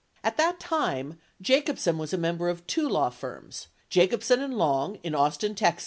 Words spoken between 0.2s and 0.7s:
At that